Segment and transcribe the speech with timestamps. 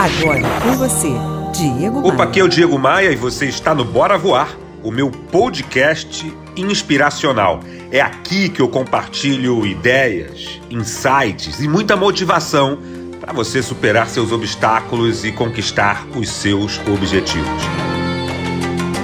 [0.00, 1.12] Agora com você,
[1.52, 2.22] Diego Opa, Maia.
[2.22, 7.60] aqui é o Diego Maia e você está no Bora Voar, o meu podcast inspiracional.
[7.92, 12.78] É aqui que eu compartilho ideias, insights e muita motivação
[13.20, 17.62] para você superar seus obstáculos e conquistar os seus objetivos.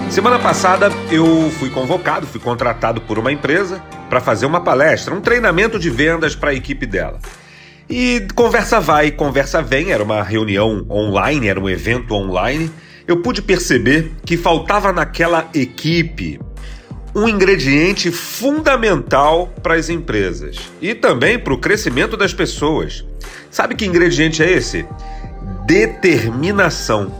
[0.09, 5.21] Semana passada eu fui convocado, fui contratado por uma empresa para fazer uma palestra, um
[5.21, 7.19] treinamento de vendas para a equipe dela.
[7.89, 12.71] E conversa vai, conversa vem, era uma reunião online, era um evento online.
[13.07, 16.41] Eu pude perceber que faltava naquela equipe
[17.15, 23.05] um ingrediente fundamental para as empresas e também para o crescimento das pessoas.
[23.51, 24.85] Sabe que ingrediente é esse?
[25.65, 27.15] Determinação.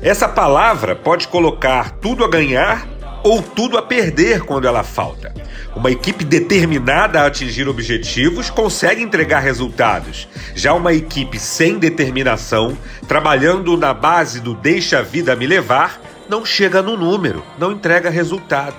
[0.00, 2.88] Essa palavra pode colocar tudo a ganhar
[3.22, 5.32] ou tudo a perder quando ela falta.
[5.74, 10.28] Uma equipe determinada a atingir objetivos consegue entregar resultados.
[10.54, 16.44] Já uma equipe sem determinação, trabalhando na base do deixa a vida me levar, não
[16.44, 18.76] chega no número, não entrega resultado.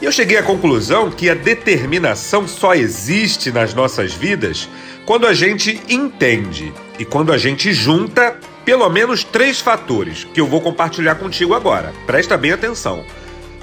[0.00, 4.68] E eu cheguei à conclusão que a determinação só existe nas nossas vidas
[5.04, 10.46] quando a gente entende e quando a gente junta pelo menos três fatores que eu
[10.46, 11.92] vou compartilhar contigo agora.
[12.06, 13.04] Presta bem atenção.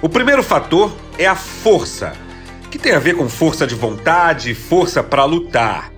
[0.06, 2.14] O primeiro fator é a força,
[2.70, 5.92] que tem a ver com força de vontade, força para lutar.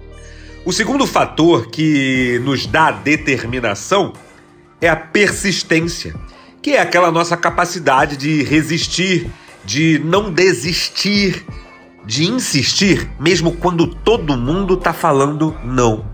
[0.64, 4.14] O segundo fator que nos dá determinação
[4.80, 6.16] é a persistência,
[6.62, 9.30] que é aquela nossa capacidade de resistir,
[9.66, 11.46] de não desistir,
[12.06, 16.06] de insistir, mesmo quando todo mundo está falando não.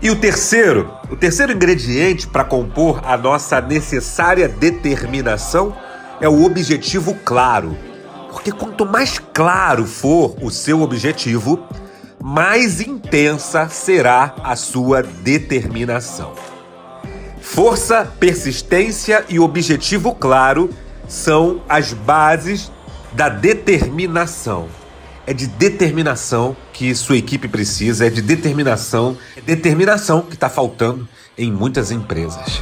[0.00, 5.76] E o terceiro, o terceiro ingrediente para compor a nossa necessária determinação
[6.20, 7.76] é o objetivo claro.
[8.30, 11.66] Porque quanto mais claro for o seu objetivo,
[12.22, 16.32] mais intensa será a sua determinação.
[17.40, 20.70] Força, persistência e objetivo claro
[21.08, 22.70] são as bases
[23.12, 24.68] da determinação.
[25.26, 31.08] É de determinação que sua equipe precisa, é de determinação, é determinação que está faltando
[31.36, 32.60] em muitas empresas.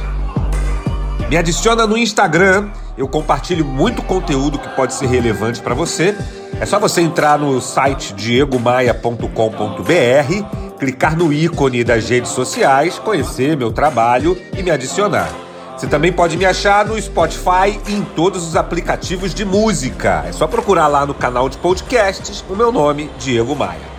[1.29, 6.15] Me adiciona no Instagram, eu compartilho muito conteúdo que pode ser relevante para você.
[6.59, 13.71] É só você entrar no site diegomaia.com.br, clicar no ícone das redes sociais, conhecer meu
[13.71, 15.29] trabalho e me adicionar.
[15.75, 20.25] Você também pode me achar no Spotify e em todos os aplicativos de música.
[20.27, 23.95] É só procurar lá no canal de podcasts o meu nome, Diego Maia.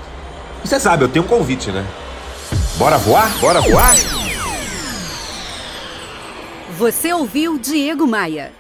[0.65, 1.85] E você sabe, eu tenho um convite, né?
[2.79, 3.37] Bora voar?
[3.41, 3.97] Bora voar?
[6.71, 8.53] Você ouviu Diego Maia.